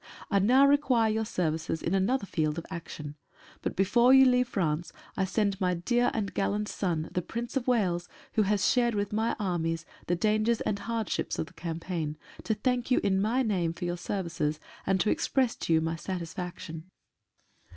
I 0.31 0.39
now 0.39 0.65
require 0.65 1.11
your 1.11 1.25
services 1.27 1.83
in 1.83 1.93
another 1.93 2.25
field 2.25 2.57
of 2.57 2.65
action; 2.71 3.17
but 3.61 3.75
before 3.75 4.15
you 4.15 4.25
leave 4.25 4.47
France 4.47 4.91
I 5.15 5.25
send 5.25 5.61
my 5.61 5.75
dear 5.75 6.09
and 6.15 6.33
gallant 6.33 6.67
son, 6.69 7.09
the 7.11 7.21
Prince 7.21 7.55
of 7.55 7.67
Wales, 7.67 8.09
who 8.33 8.41
has 8.41 8.67
shared 8.67 8.95
with 8.95 9.13
My 9.13 9.35
Armies 9.39 9.85
the 10.07 10.15
dangers 10.15 10.59
and 10.61 10.79
hardships 10.79 11.37
of 11.37 11.45
the 11.45 11.53
campaign, 11.53 12.17
to 12.45 12.55
thank 12.55 12.89
you 12.89 12.99
in 13.03 13.21
My 13.21 13.43
name 13.43 13.73
for 13.73 13.85
your 13.85 13.95
services 13.95 14.59
and 14.87 14.99
to 15.01 15.11
express 15.11 15.55
to 15.57 15.73
you 15.73 15.81
My 15.81 15.97
satisfaction. 15.97 16.89